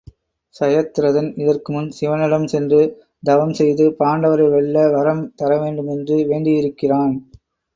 [0.55, 2.79] சயத்ரதன் இதற்குமுன் சிவனிடம் சென்று
[3.23, 7.15] தவம் செய்து பாண்டவரை வெல்ல வரம் தர வேண்டும் என்று வேண்டியிருக்கிறான்.